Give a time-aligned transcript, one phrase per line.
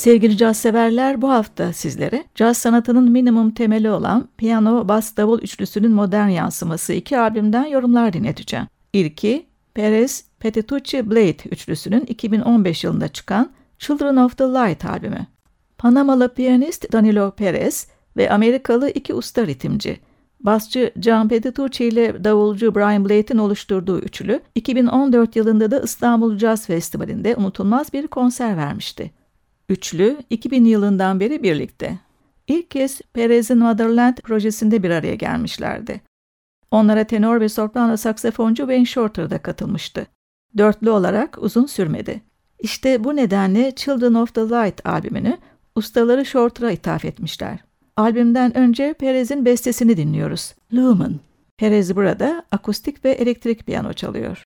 [0.00, 5.92] Sevgili caz severler bu hafta sizlere caz sanatının minimum temeli olan piyano, bas, davul üçlüsünün
[5.92, 8.66] modern yansıması iki albümden yorumlar dinleteceğim.
[8.92, 15.26] İlki Perez, Petitucci, Blade üçlüsünün 2015 yılında çıkan Children of the Light albümü.
[15.78, 20.00] Panamalı piyanist Danilo Perez ve Amerikalı iki usta ritimci
[20.40, 27.36] Basçı John Petitucci ile davulcu Brian Blade'in oluşturduğu üçlü, 2014 yılında da İstanbul Jazz Festivali'nde
[27.36, 29.19] unutulmaz bir konser vermişti.
[29.70, 31.98] Üçlü, 2000 yılından beri birlikte.
[32.46, 36.00] İlk kez Perez'in Motherland projesinde bir araya gelmişlerdi.
[36.70, 40.06] Onlara tenor ve soprano saksafoncu Wayne Shorter da katılmıştı.
[40.58, 42.20] Dörtlü olarak uzun sürmedi.
[42.58, 45.38] İşte bu nedenle Children of the Light albümünü
[45.74, 47.58] ustaları Shorter'a ithaf etmişler.
[47.96, 50.54] Albümden önce Perez'in bestesini dinliyoruz.
[50.72, 51.14] Lumen.
[51.56, 54.42] Perez burada akustik ve elektrik piyano çalıyor.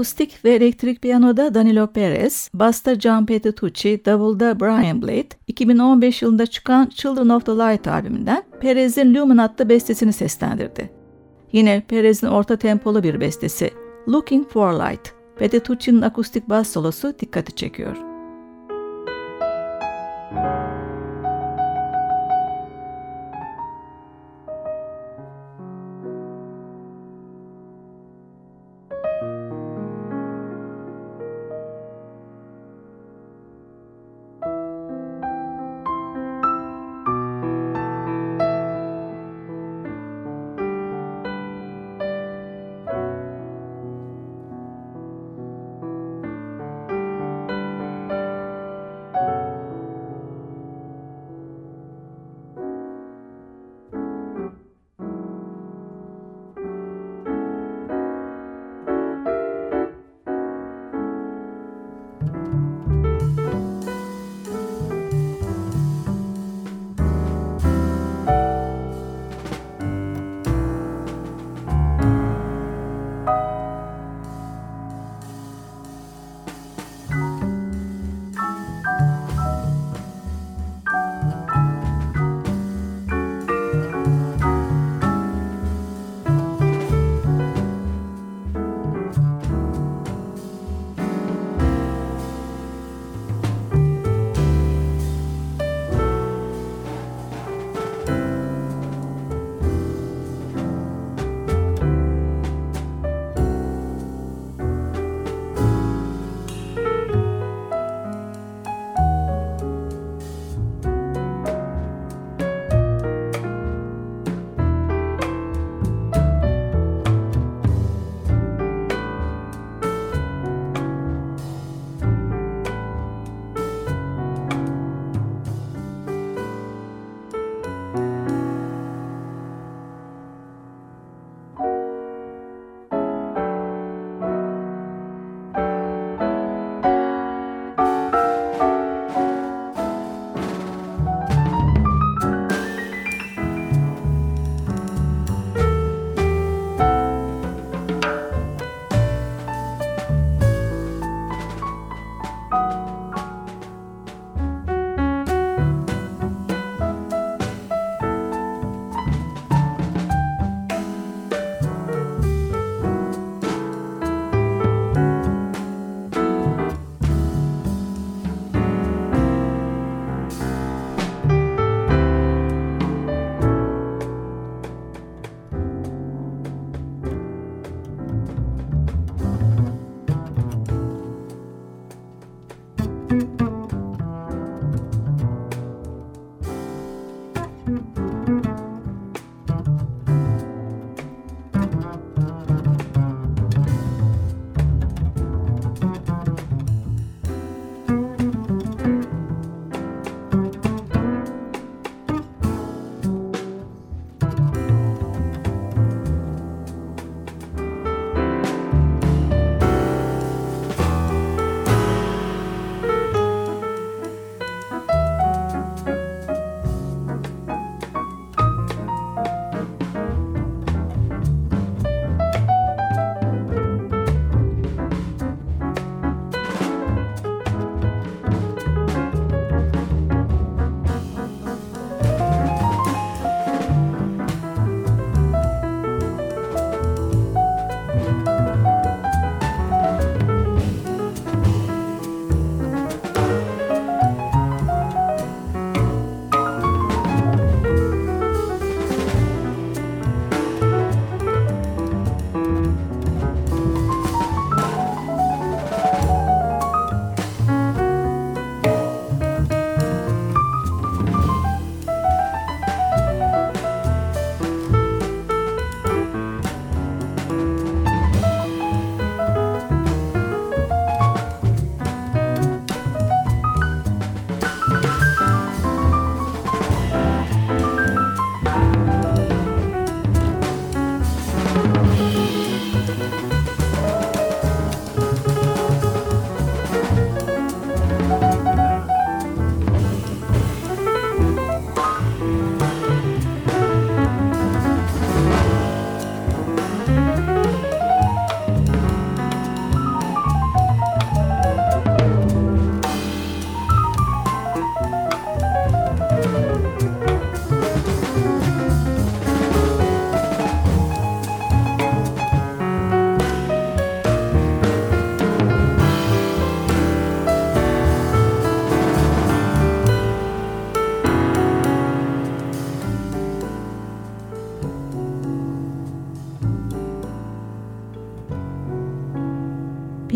[0.00, 6.86] Akustik ve elektrik piyanoda Danilo Perez, basta John Petrucci, davulda Brian Blade, 2015 yılında çıkan
[6.86, 10.90] Children of the Light albümünden Perez'in Lumen adlı bestesini seslendirdi.
[11.52, 13.70] Yine Perez'in orta tempolu bir bestesi
[14.08, 18.09] Looking for Light, Petrucci'nin akustik bas solosu dikkati çekiyor.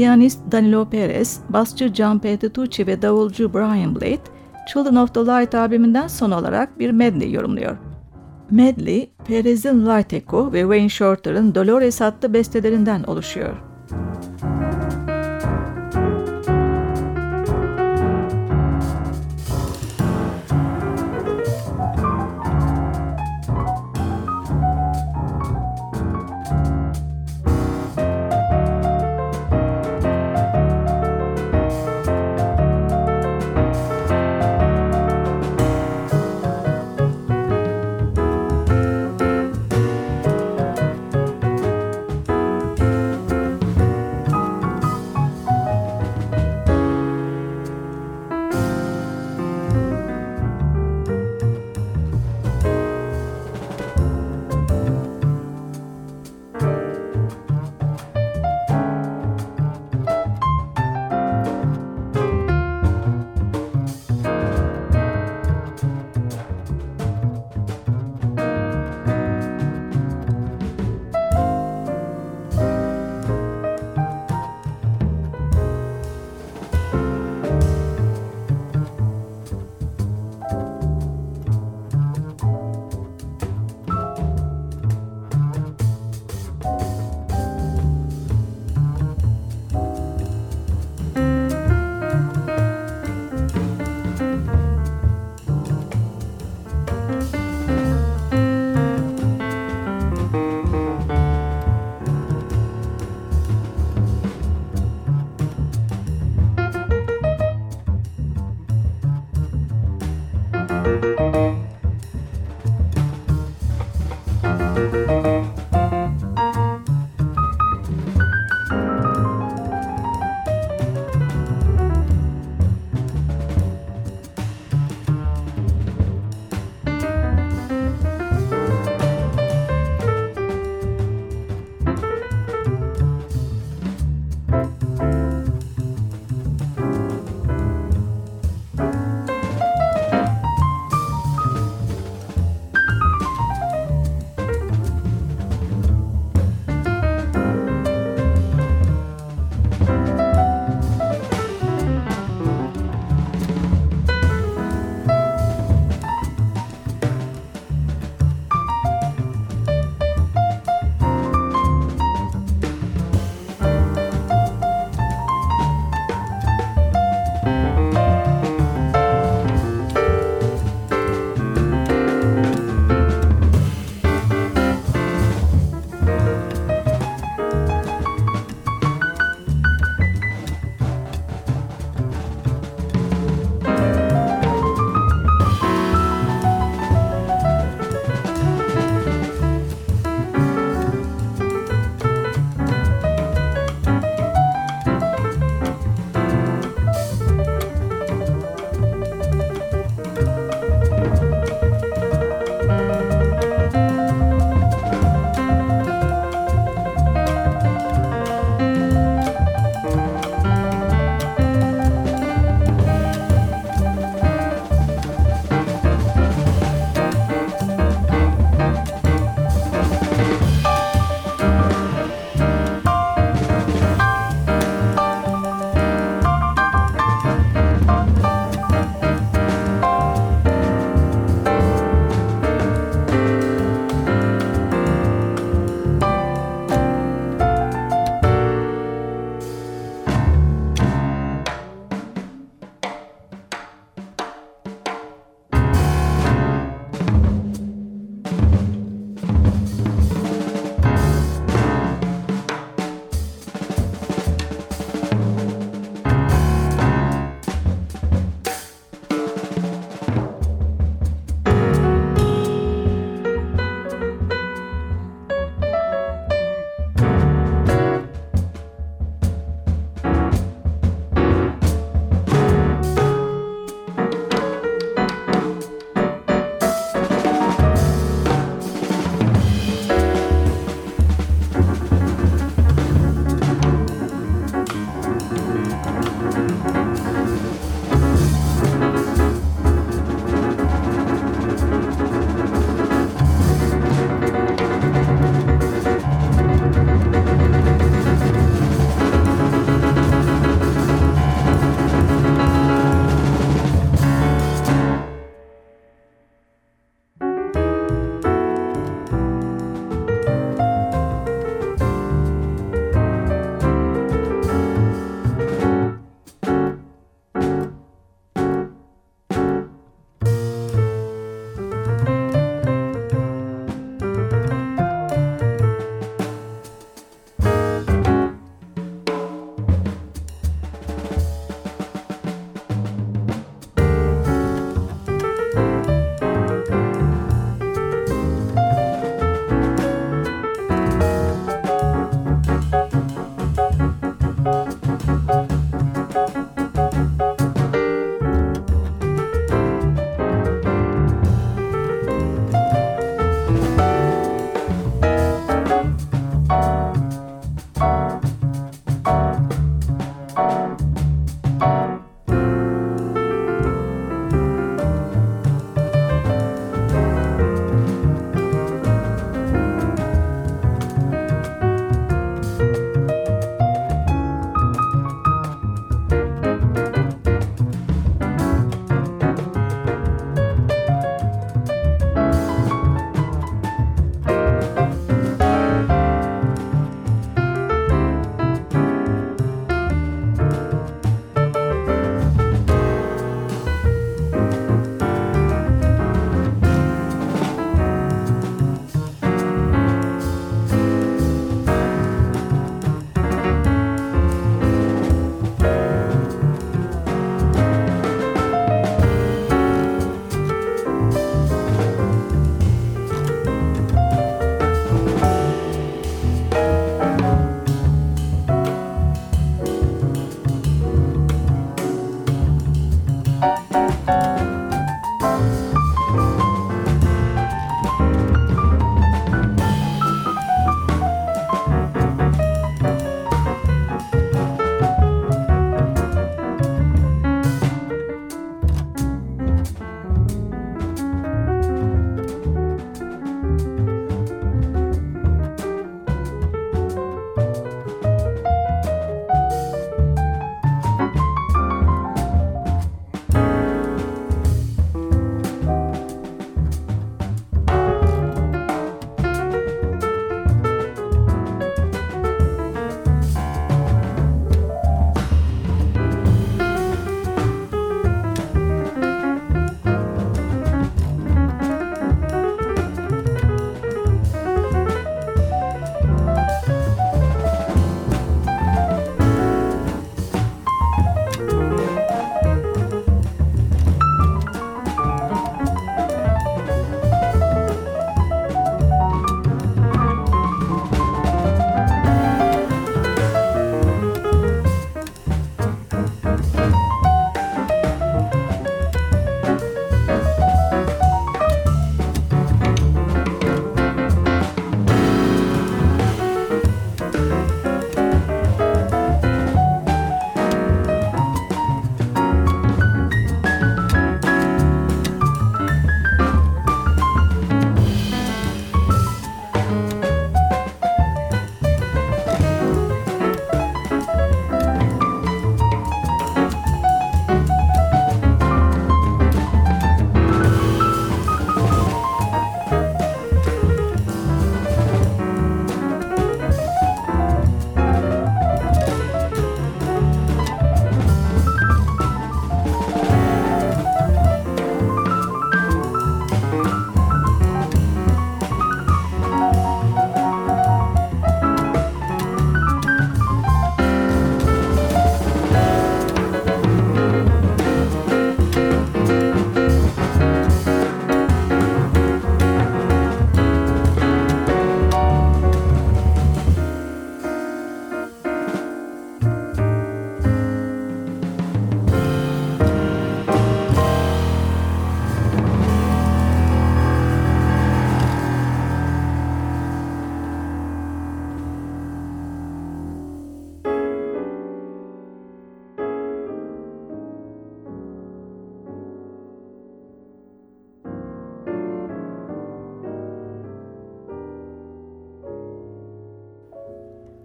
[0.04, 4.20] Piyanist Danilo Perez, basçı John Petrucci ve davulcu Brian Blade,
[4.68, 7.76] Children of the Light albümünden son olarak bir medley yorumluyor.
[8.50, 13.73] Medley, Perez'in Light Echo ve Wayne Shorter'ın Dolores adlı bestelerinden oluşuyor.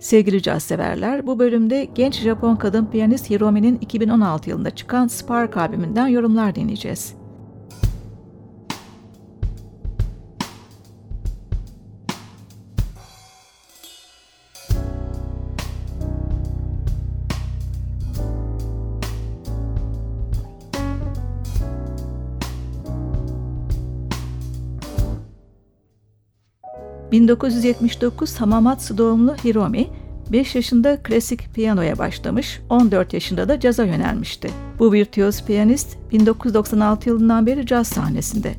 [0.10, 6.08] Sevgili caz severler, bu bölümde genç Japon kadın piyanist Hiromi'nin 2016 yılında çıkan Spark albümünden
[6.08, 7.19] yorumlar dinleyeceğiz.
[27.12, 29.88] 1979 Hamamatsu doğumlu Hiromi,
[30.32, 34.50] 5 yaşında klasik piyanoya başlamış, 14 yaşında da caza yönelmişti.
[34.80, 38.56] Bu virtüöz piyanist 1996 yılından beri caz sahnesinde.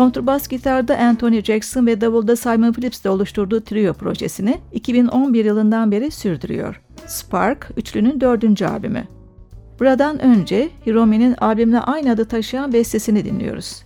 [0.00, 6.10] Kontrbas gitarda Anthony Jackson ve davulda Simon Phillips ile oluşturduğu trio projesini 2011 yılından beri
[6.10, 6.80] sürdürüyor.
[7.06, 9.04] Spark, üçlünün dördüncü albümü.
[9.80, 13.82] Buradan önce Hiromi'nin albümle aynı adı taşıyan bestesini dinliyoruz.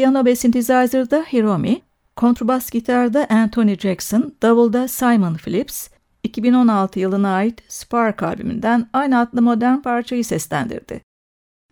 [0.00, 1.82] Piyano ve synthesizer'da Hiromi,
[2.16, 5.88] kontrbas gitarda Anthony Jackson, davulda Simon Phillips,
[6.24, 11.00] 2016 yılına ait Spark albümünden aynı adlı modern parçayı seslendirdi.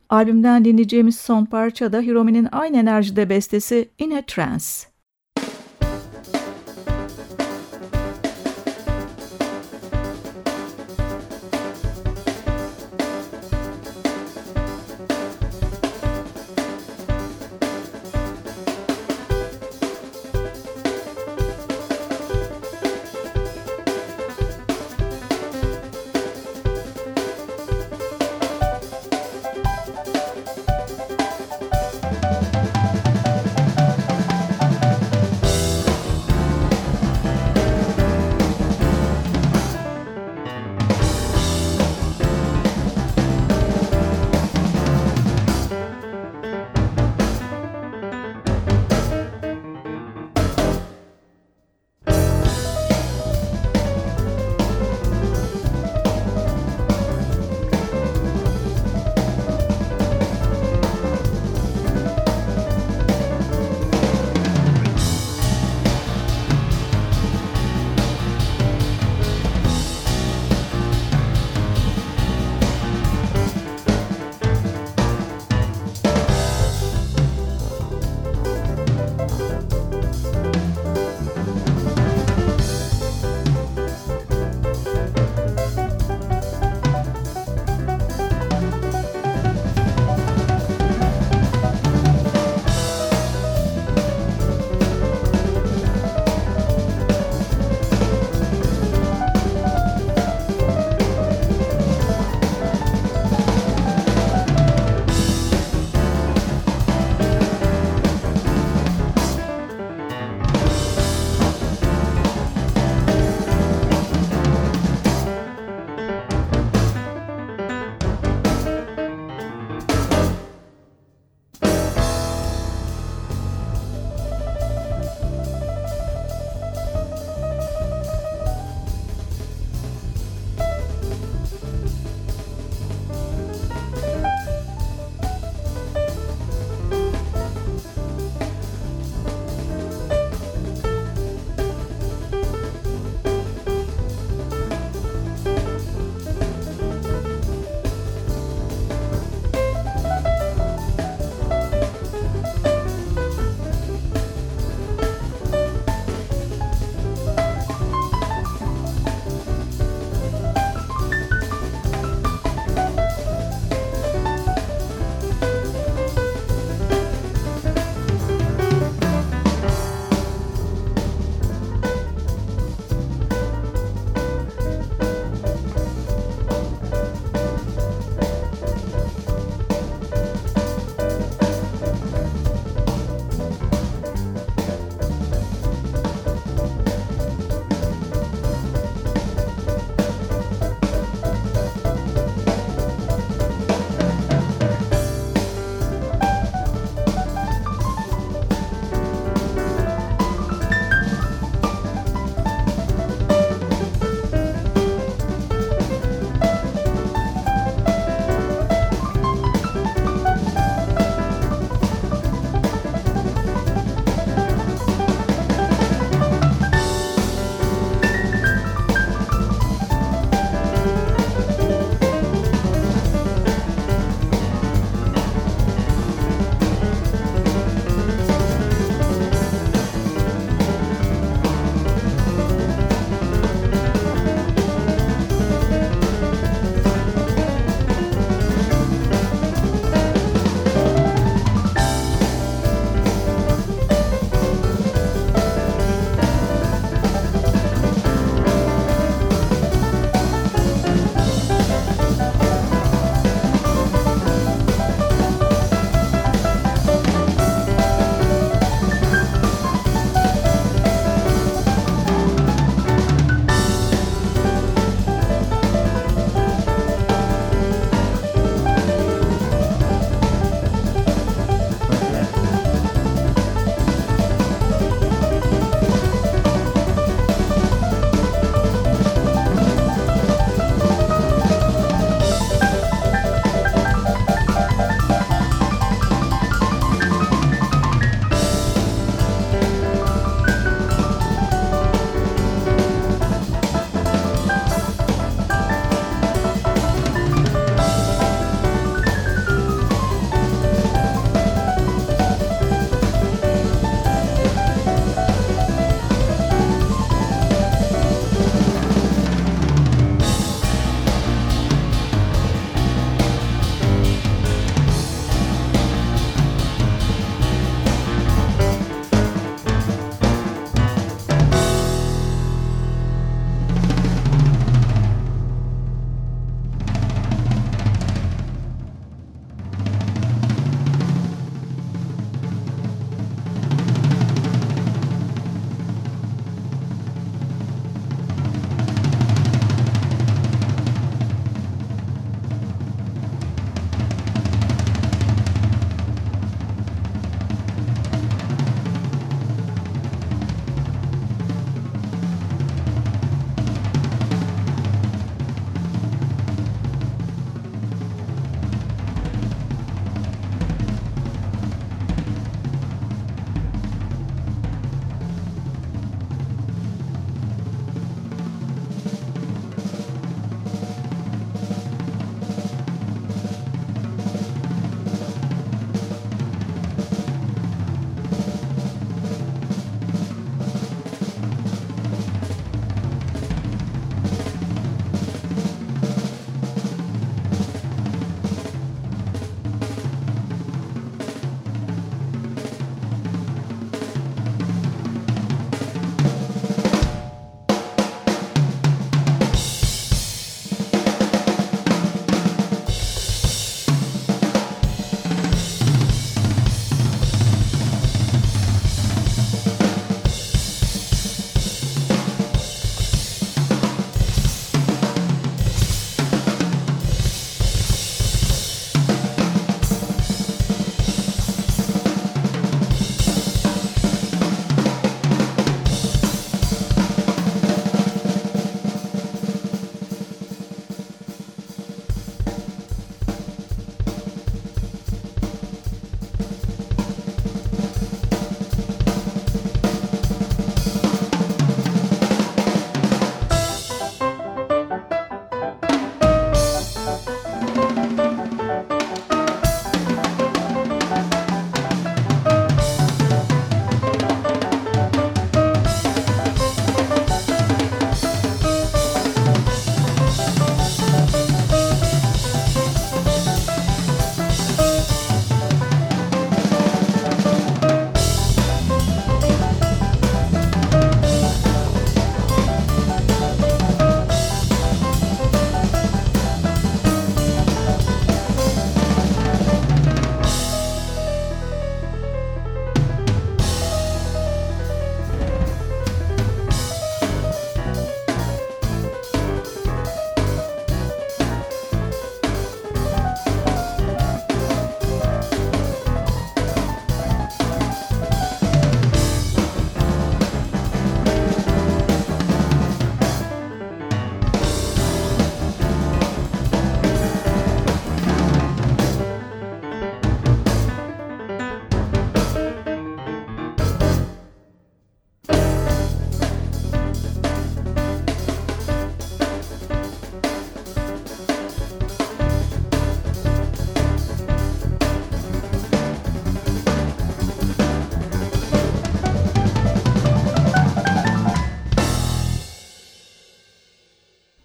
[0.09, 4.88] Albümden dinleyeceğimiz son parça da Hiromi'nin aynı enerjide bestesi In a Trance.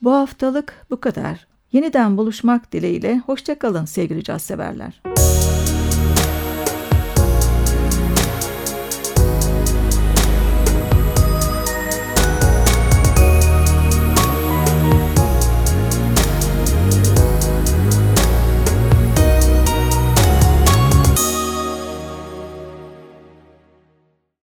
[0.03, 1.47] Bu haftalık bu kadar.
[1.71, 5.01] Yeniden buluşmak dileğiyle hoşçakalın sevgili caz severler.